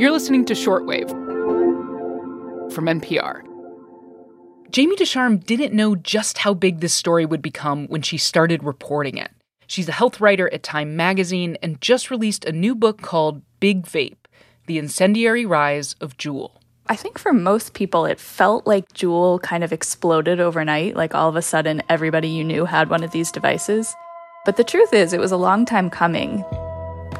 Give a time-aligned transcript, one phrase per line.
[0.00, 1.10] You're listening to Shortwave
[2.72, 3.42] from NPR.
[4.70, 9.18] Jamie Ducharme didn't know just how big this story would become when she started reporting
[9.18, 9.30] it.
[9.66, 13.82] She's a health writer at Time magazine and just released a new book called Big
[13.82, 14.16] Vape
[14.64, 16.52] The Incendiary Rise of Juul.
[16.86, 20.96] I think for most people, it felt like Juul kind of exploded overnight.
[20.96, 23.94] Like all of a sudden, everybody you knew had one of these devices.
[24.46, 26.42] But the truth is, it was a long time coming.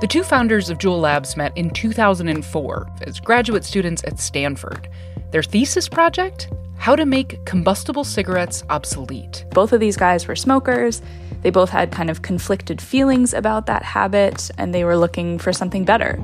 [0.01, 4.89] The two founders of Juul Labs met in 2004 as graduate students at Stanford.
[5.31, 6.49] Their thesis project?
[6.79, 9.45] How to make combustible cigarettes obsolete.
[9.51, 11.03] Both of these guys were smokers.
[11.43, 15.53] They both had kind of conflicted feelings about that habit, and they were looking for
[15.53, 16.19] something better.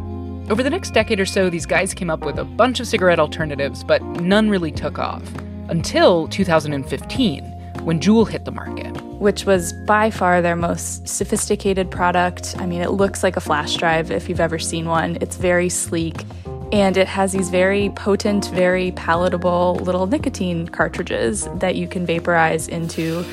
[0.49, 3.21] Over the next decade or so, these guys came up with a bunch of cigarette
[3.21, 5.23] alternatives, but none really took off.
[5.69, 7.45] Until 2015,
[7.85, 8.86] when Juul hit the market.
[9.19, 12.55] Which was by far their most sophisticated product.
[12.59, 15.17] I mean, it looks like a flash drive if you've ever seen one.
[15.21, 16.25] It's very sleek,
[16.73, 22.69] and it has these very potent, very palatable little nicotine cartridges that you can vaporize
[22.69, 23.25] into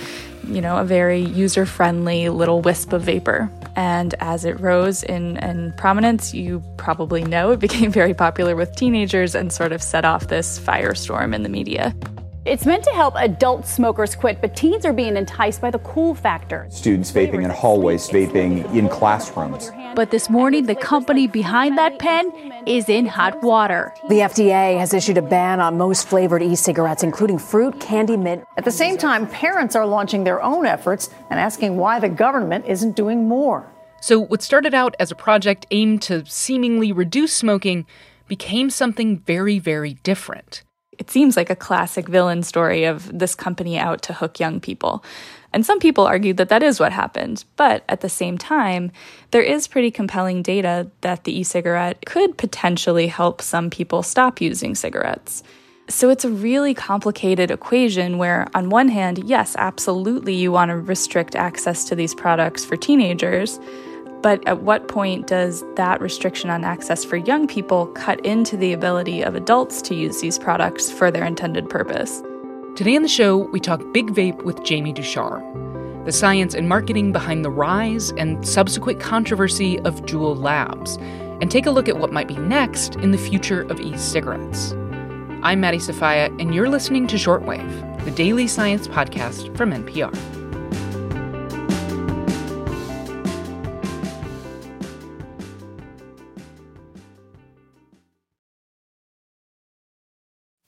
[0.47, 3.49] you know, a very user friendly little wisp of vapor.
[3.75, 8.75] And as it rose in, in prominence, you probably know it became very popular with
[8.75, 11.95] teenagers and sort of set off this firestorm in the media.
[12.45, 16.13] It's meant to help adult smokers quit, but teens are being enticed by the cool
[16.13, 16.67] factor.
[16.69, 19.71] Students vaping in hallways, vaping in classrooms.
[19.95, 22.33] But this morning, the company behind that pen
[22.65, 23.93] is in hot water.
[24.09, 28.43] The FDA has issued a ban on most flavored e cigarettes, including fruit, candy, mint.
[28.57, 32.65] At the same time, parents are launching their own efforts and asking why the government
[32.67, 33.71] isn't doing more.
[34.01, 37.85] So, what started out as a project aimed to seemingly reduce smoking
[38.27, 40.63] became something very, very different
[40.99, 45.03] it seems like a classic villain story of this company out to hook young people.
[45.53, 47.45] And some people argue that that is what happened.
[47.55, 48.91] But at the same time,
[49.31, 54.41] there is pretty compelling data that the e cigarette could potentially help some people stop
[54.41, 55.43] using cigarettes.
[55.89, 60.77] So it's a really complicated equation where, on one hand, yes, absolutely, you want to
[60.77, 63.59] restrict access to these products for teenagers.
[64.23, 68.71] But at what point does that restriction on access for young people cut into the
[68.71, 72.23] ability of adults to use these products for their intended purpose?
[72.77, 77.11] Today on the show, we talk Big Vape with Jamie Ducharme, the science and marketing
[77.11, 80.95] behind the rise and subsequent controversy of Juul Labs,
[81.41, 84.71] and take a look at what might be next in the future of e cigarettes.
[85.43, 90.42] I'm Maddie Sofia, and you're listening to Shortwave, the daily science podcast from NPR.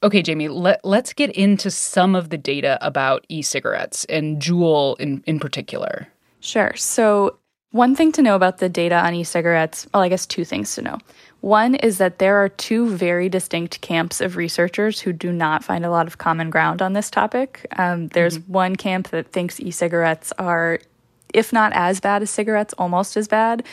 [0.06, 5.00] Okay, Jamie, let, let's get into some of the data about e cigarettes and Juul
[5.00, 6.08] in, in particular.
[6.42, 6.74] Sure.
[6.76, 7.40] So,
[7.72, 10.76] one thing to know about the data on e cigarettes, well, I guess two things
[10.76, 11.00] to know.
[11.42, 15.84] One is that there are two very distinct camps of researchers who do not find
[15.84, 17.66] a lot of common ground on this topic.
[17.80, 18.54] Um, there's mm-hmm.
[18.54, 20.78] one camp that thinks e cigarettes are,
[21.34, 23.64] if not as bad as cigarettes, almost as bad.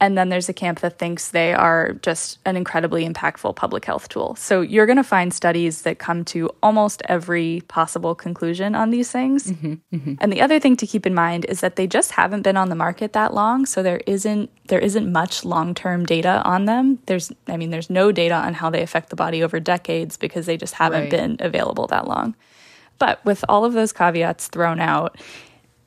[0.00, 4.08] And then there's a camp that thinks they are just an incredibly impactful public health
[4.08, 4.34] tool.
[4.34, 9.10] So you're going to find studies that come to almost every possible conclusion on these
[9.10, 9.52] things.
[9.52, 10.14] Mm-hmm, mm-hmm.
[10.18, 12.70] And the other thing to keep in mind is that they just haven't been on
[12.70, 16.98] the market that long, so there isn't there isn't much long-term data on them.
[17.06, 20.46] There's I mean there's no data on how they affect the body over decades because
[20.46, 21.10] they just haven't right.
[21.10, 22.34] been available that long.
[22.98, 25.18] But with all of those caveats thrown out,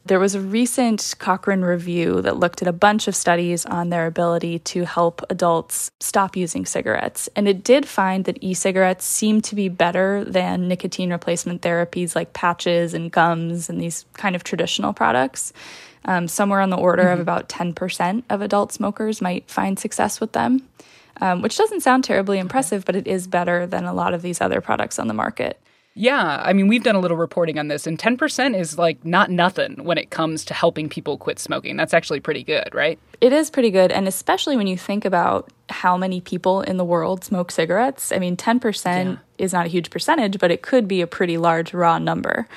[0.06, 4.06] there was a recent Cochrane review that looked at a bunch of studies on their
[4.06, 7.30] ability to help adults stop using cigarettes.
[7.36, 12.16] And it did find that e cigarettes seem to be better than nicotine replacement therapies
[12.16, 15.54] like patches and gums and these kind of traditional products.
[16.06, 17.14] Um, somewhere on the order mm-hmm.
[17.14, 20.68] of about 10% of adult smokers might find success with them,
[21.22, 24.42] um, which doesn't sound terribly impressive, but it is better than a lot of these
[24.42, 25.63] other products on the market.
[25.96, 29.30] Yeah, I mean, we've done a little reporting on this, and 10% is like not
[29.30, 31.78] nothing when it comes to helping people quit smoking.
[31.78, 32.98] That's actually pretty good, right?
[33.22, 36.86] It is pretty good, and especially when you think about how many people in the
[36.86, 38.12] world smoke cigarettes.
[38.12, 39.18] I mean, 10% yeah.
[39.38, 42.48] is not a huge percentage, but it could be a pretty large raw number.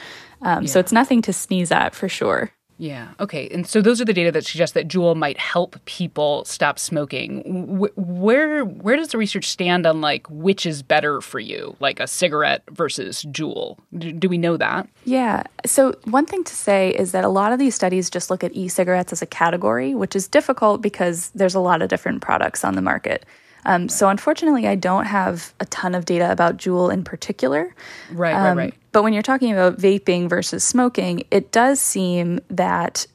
[0.42, 0.70] Um, yeah.
[0.70, 2.52] So it's nothing to sneeze at for sure.
[2.78, 3.08] Yeah.
[3.20, 3.48] Okay.
[3.48, 7.42] And so those are the data that suggest that Juul might help people stop smoking.
[7.96, 12.06] Where where does the research stand on like which is better for you, like a
[12.06, 13.78] cigarette versus Juul?
[13.96, 14.88] Do we know that?
[15.04, 15.44] Yeah.
[15.64, 18.54] So one thing to say is that a lot of these studies just look at
[18.54, 22.74] e-cigarettes as a category, which is difficult because there's a lot of different products on
[22.74, 23.24] the market.
[23.64, 27.74] Um, so unfortunately, I don't have a ton of data about Juul in particular.
[28.12, 28.74] Right, um, right, right.
[28.92, 33.06] But when you're talking about vaping versus smoking, it does seem that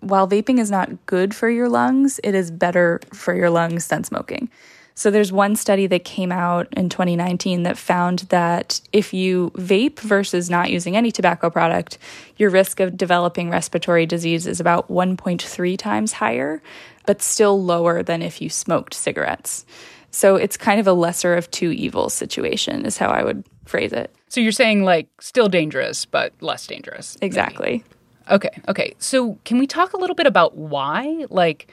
[0.00, 4.02] while vaping is not good for your lungs, it is better for your lungs than
[4.02, 4.50] smoking.
[4.94, 10.00] So there's one study that came out in 2019 that found that if you vape
[10.00, 11.96] versus not using any tobacco product,
[12.36, 16.62] your risk of developing respiratory disease is about 1.3 times higher,
[17.06, 19.64] but still lower than if you smoked cigarettes.
[20.10, 23.92] So it's kind of a lesser of two evils situation, is how I would phrase
[23.92, 24.14] it.
[24.28, 27.16] So you're saying like still dangerous, but less dangerous.
[27.20, 27.26] maybe.
[27.26, 27.84] Exactly.
[28.30, 28.50] Okay.
[28.68, 28.94] Okay.
[28.98, 31.26] So can we talk a little bit about why?
[31.30, 31.70] Like,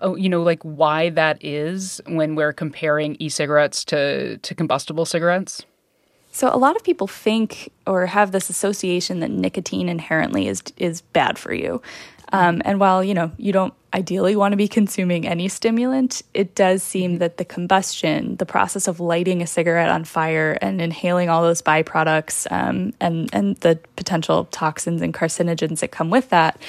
[0.00, 5.64] oh, you know, like why that is when we're comparing e-cigarettes to to combustible cigarettes?
[6.32, 11.00] So a lot of people think or have this association that nicotine inherently is is
[11.00, 11.82] bad for you.
[12.32, 16.54] Um, and while you know you don't ideally want to be consuming any stimulant, it
[16.54, 21.30] does seem that the combustion, the process of lighting a cigarette on fire and inhaling
[21.30, 26.60] all those byproducts um, and and the potential toxins and carcinogens that come with that,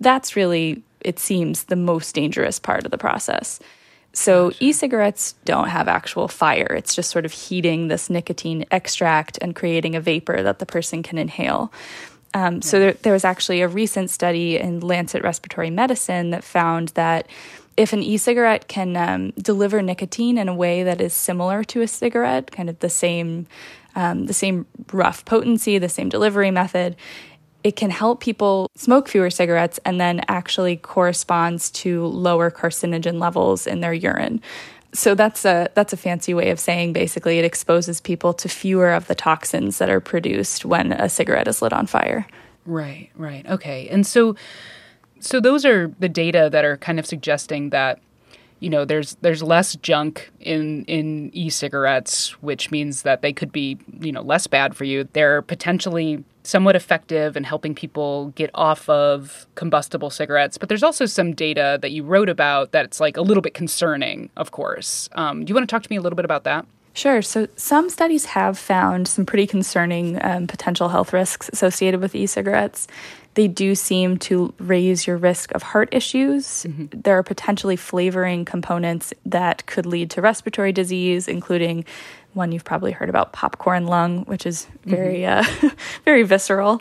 [0.00, 3.60] that's really it seems the most dangerous part of the process.
[4.16, 6.74] So e-cigarettes don't have actual fire.
[6.74, 11.02] It's just sort of heating this nicotine extract and creating a vapor that the person
[11.02, 11.70] can inhale.
[12.32, 16.88] Um, so there, there was actually a recent study in Lancet Respiratory Medicine that found
[16.90, 17.28] that
[17.76, 21.86] if an e-cigarette can um, deliver nicotine in a way that is similar to a
[21.86, 23.46] cigarette, kind of the same,
[23.94, 24.64] um, the same
[24.94, 26.96] rough potency, the same delivery method,
[27.66, 33.66] it can help people smoke fewer cigarettes and then actually corresponds to lower carcinogen levels
[33.66, 34.40] in their urine.
[34.92, 38.92] So that's a that's a fancy way of saying basically it exposes people to fewer
[38.92, 42.24] of the toxins that are produced when a cigarette is lit on fire.
[42.66, 43.10] Right.
[43.16, 43.44] Right.
[43.48, 43.88] Okay.
[43.88, 44.36] And so,
[45.18, 47.98] so those are the data that are kind of suggesting that
[48.60, 53.76] you know there's there's less junk in in e-cigarettes which means that they could be
[54.00, 58.88] you know less bad for you they're potentially somewhat effective in helping people get off
[58.88, 63.22] of combustible cigarettes but there's also some data that you wrote about that's like a
[63.22, 65.08] little bit concerning of course.
[65.12, 66.66] Um, do you want to talk to me a little bit about that
[66.96, 67.20] Sure.
[67.20, 72.26] So some studies have found some pretty concerning um, potential health risks associated with e
[72.26, 72.88] cigarettes.
[73.34, 76.64] They do seem to raise your risk of heart issues.
[76.66, 81.84] There are potentially flavoring components that could lead to respiratory disease, including
[82.32, 85.44] one you've probably heard about popcorn lung, which is very, uh,
[86.06, 86.80] very visceral.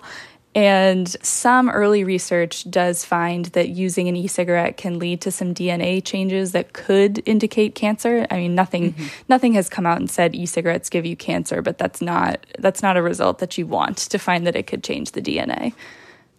[0.56, 6.02] And some early research does find that using an e-cigarette can lead to some DNA
[6.04, 8.26] changes that could indicate cancer.
[8.32, 9.08] I mean, nothing mm-hmm.
[9.28, 12.96] nothing has come out and said e-cigarettes give you cancer, but that's not that's not
[12.96, 15.74] a result that you want to find that it could change the DNA.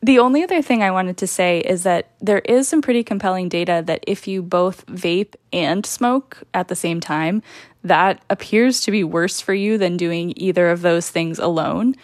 [0.03, 3.51] The only other thing I wanted to say is that there is some pretty compelling
[3.51, 7.43] data that if you both vape and smoke at the same time,
[7.83, 11.97] that appears to be worse for you than doing either of those things alone.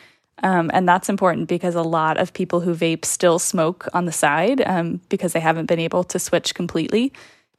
[0.43, 4.12] Um, and that's important because a lot of people who vape still smoke on the
[4.12, 7.12] side um, because they haven't been able to switch completely.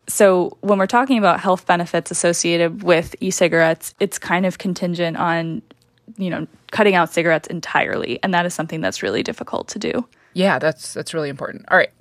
[0.07, 5.15] So, when we're talking about health benefits associated with e cigarettes, it's kind of contingent
[5.15, 5.62] on,
[6.18, 8.19] you know, cutting out cigarettes entirely.
[8.21, 10.06] And that is something that's really difficult to do.
[10.33, 11.65] Yeah, that's that's really important.
[11.69, 11.91] All right.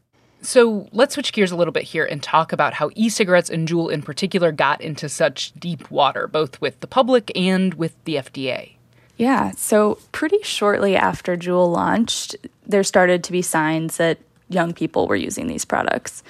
[0.40, 3.92] So let's switch gears a little bit here and talk about how e-cigarettes and Juul
[3.92, 8.72] in particular got into such deep water, both with the public and with the FDA.
[9.16, 9.52] Yeah.
[9.52, 12.36] So, pretty shortly after Juul launched,
[12.66, 14.18] there started to be signs that
[14.48, 16.22] young people were using these products.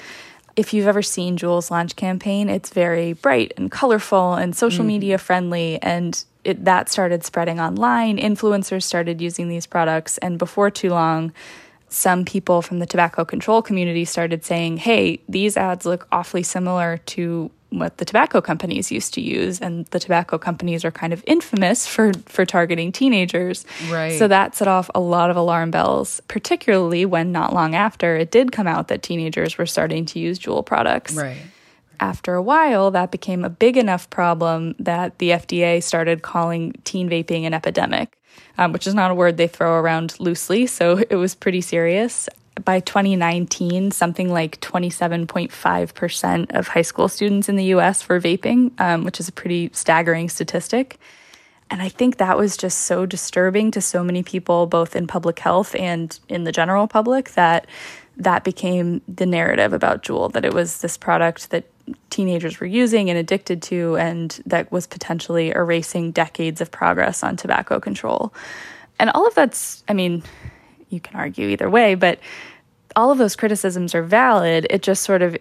[0.55, 4.89] If you've ever seen Juul's launch campaign, it's very bright and colorful and social mm.
[4.89, 5.81] media friendly.
[5.81, 8.19] And it, that started spreading online.
[8.19, 10.19] Influencers started using these products.
[10.19, 11.33] And before too long,
[11.89, 16.99] some people from the tobacco control community started saying, hey, these ads look awfully similar
[17.07, 19.61] to what the tobacco companies used to use.
[19.61, 23.65] And the tobacco companies are kind of infamous for, for targeting teenagers.
[23.91, 24.19] Right.
[24.19, 28.31] So that set off a lot of alarm bells, particularly when not long after it
[28.31, 31.43] did come out that teenagers were starting to use Juul products Right.
[32.01, 37.09] after a while, that became a big enough problem that the FDA started calling teen
[37.09, 38.19] vaping an epidemic,
[38.59, 40.67] um, which is not a word they throw around loosely.
[40.67, 42.29] So it was pretty serious.
[42.65, 49.05] By 2019, something like 27.5% of high school students in the US were vaping, um,
[49.05, 50.99] which is a pretty staggering statistic.
[51.71, 55.39] And I think that was just so disturbing to so many people, both in public
[55.39, 57.67] health and in the general public, that
[58.19, 61.65] that became the narrative about Juul, that it was this product that
[62.11, 67.37] teenagers were using and addicted to, and that was potentially erasing decades of progress on
[67.37, 68.35] tobacco control.
[68.99, 70.23] And all of that's, I mean,
[70.93, 72.19] you can argue either way, but
[72.97, 74.67] all of those criticisms are valid.
[74.71, 75.37] It just sort of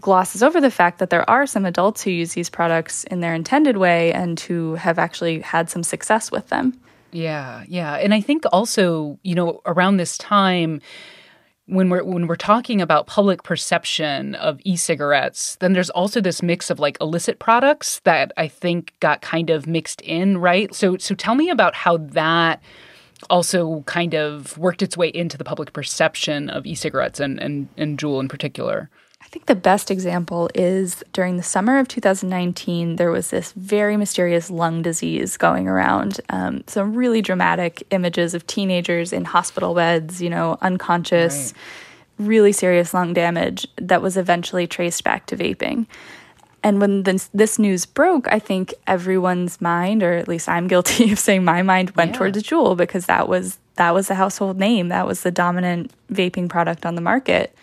[0.00, 3.34] glosses over the fact that there are some adults who use these products in their
[3.34, 6.78] intended way and who have actually had some success with them.
[7.12, 7.94] Yeah, yeah.
[7.94, 10.80] And I think also, you know, around this time,
[11.68, 16.70] when we're when we're talking about public perception of e-cigarettes, then there's also this mix
[16.70, 20.72] of like illicit products that I think got kind of mixed in, right?
[20.74, 22.62] So so tell me about how that
[23.30, 27.98] also kind of worked its way into the public perception of e-cigarettes and and, and
[27.98, 28.90] Juul in particular.
[29.26, 33.96] I think the best example is during the summer of 2019, there was this very
[33.96, 36.20] mysterious lung disease going around.
[36.28, 41.52] Um, some really dramatic images of teenagers in hospital beds, you know, unconscious,
[42.20, 42.28] right.
[42.28, 45.86] really serious lung damage that was eventually traced back to vaping.
[46.66, 51.12] And when this, this, news broke, I think everyone's mind, or at least I'm guilty
[51.12, 52.18] of saying my mind, went yeah.
[52.18, 54.88] towards Juul because that was that was the household name.
[54.88, 57.54] That was the dominant vaping product on the market.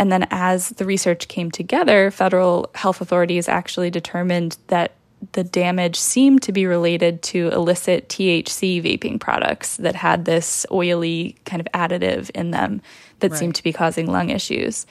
[0.00, 4.94] And then as the research came together, federal health authorities actually determined that
[5.30, 11.36] the damage seemed to be related to illicit THC vaping products that had this oily
[11.44, 12.82] kind of additive in them
[13.20, 13.38] that right.
[13.38, 14.86] seemed to be causing lung issues.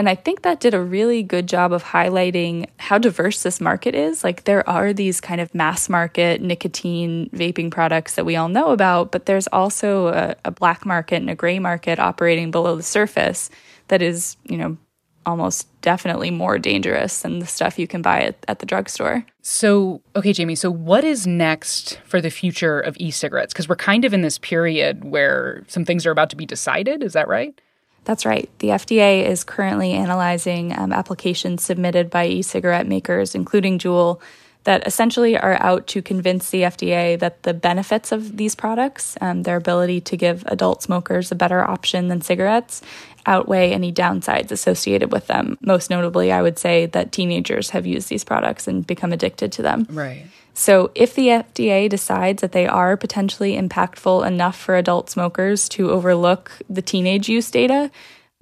[0.00, 3.94] And I think that did a really good job of highlighting how diverse this market
[3.94, 4.24] is.
[4.24, 8.70] Like, there are these kind of mass market nicotine vaping products that we all know
[8.70, 12.82] about, but there's also a, a black market and a gray market operating below the
[12.82, 13.50] surface
[13.88, 14.78] that is, you know,
[15.26, 19.26] almost definitely more dangerous than the stuff you can buy at, at the drugstore.
[19.42, 23.52] So, okay, Jamie, so what is next for the future of e cigarettes?
[23.52, 27.02] Because we're kind of in this period where some things are about to be decided.
[27.02, 27.60] Is that right?
[28.04, 28.48] That's right.
[28.58, 34.20] The FDA is currently analyzing um, applications submitted by e cigarette makers, including Juul,
[34.64, 39.42] that essentially are out to convince the FDA that the benefits of these products, um,
[39.42, 42.82] their ability to give adult smokers a better option than cigarettes,
[43.26, 45.56] outweigh any downsides associated with them.
[45.60, 49.62] Most notably, I would say that teenagers have used these products and become addicted to
[49.62, 49.86] them.
[49.90, 50.26] Right.
[50.60, 55.90] So, if the FDA decides that they are potentially impactful enough for adult smokers to
[55.90, 57.90] overlook the teenage use data,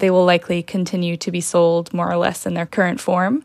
[0.01, 3.45] they will likely continue to be sold more or less in their current form.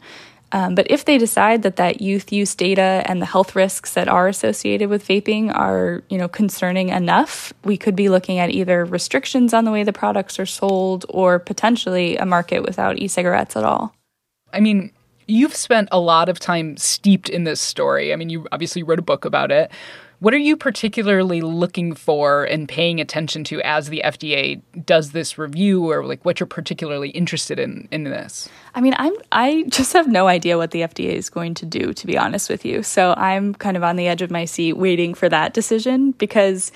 [0.51, 4.07] Um, but if they decide that that youth use data and the health risks that
[4.07, 8.85] are associated with vaping are, you know, concerning enough, we could be looking at either
[8.85, 13.63] restrictions on the way the products are sold or potentially a market without e-cigarettes at
[13.63, 13.93] all.
[14.51, 14.91] I mean,
[15.33, 18.13] you've spent a lot of time steeped in this story.
[18.13, 19.71] I mean, you obviously wrote a book about it.
[20.19, 25.37] What are you particularly looking for and paying attention to as the FDA does this
[25.37, 28.47] review, or like what you're particularly interested in in this?
[28.73, 31.93] I mean, I'm I just have no idea what the FDA is going to do,
[31.93, 32.83] to be honest with you.
[32.83, 36.71] So I'm kind of on the edge of my seat, waiting for that decision because.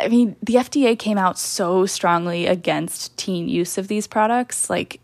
[0.00, 4.68] I mean, the FDA came out so strongly against teen use of these products.
[4.68, 4.98] Like,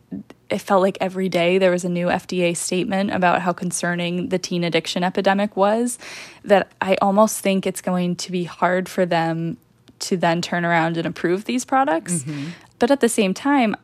[0.50, 4.38] it felt like every day there was a new FDA statement about how concerning the
[4.38, 5.99] teen addiction epidemic was
[6.45, 9.57] that I almost think it's going to be hard for them
[10.00, 12.23] to then turn around and approve these products.
[12.23, 12.50] Mm-hmm.
[12.78, 13.76] But at the same time,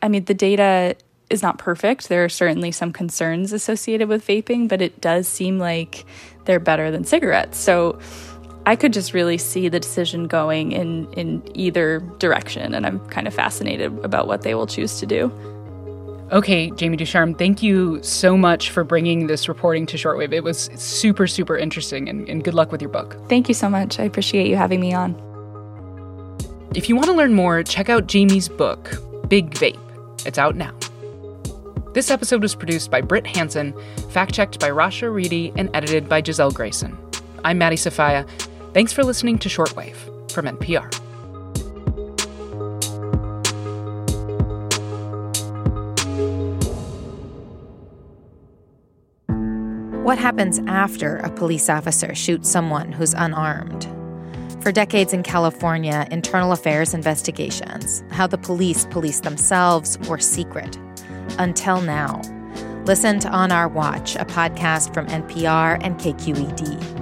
[0.00, 0.96] I mean, the data
[1.30, 2.08] is not perfect.
[2.08, 6.04] There are certainly some concerns associated with vaping, but it does seem like
[6.44, 7.58] they're better than cigarettes.
[7.58, 7.98] So
[8.66, 13.26] I could just really see the decision going in in either direction and I'm kind
[13.26, 15.32] of fascinated about what they will choose to do.
[16.34, 20.32] Okay, Jamie Ducharme, thank you so much for bringing this reporting to Shortwave.
[20.32, 23.16] It was super, super interesting, and, and good luck with your book.
[23.28, 24.00] Thank you so much.
[24.00, 25.14] I appreciate you having me on.
[26.74, 29.78] If you want to learn more, check out Jamie's book, Big Vape.
[30.26, 30.76] It's out now.
[31.92, 33.72] This episode was produced by Brit Hanson,
[34.10, 36.98] fact checked by Rasha Aridi, and edited by Gisele Grayson.
[37.44, 38.26] I'm Maddie Sofia.
[38.72, 41.03] Thanks for listening to Shortwave from NPR.
[50.04, 53.88] What happens after a police officer shoots someone who's unarmed?
[54.62, 60.78] For decades in California, internal affairs investigations, how the police police themselves, were secret.
[61.38, 62.20] Until now.
[62.84, 66.93] Listen to On Our Watch, a podcast from NPR and KQED.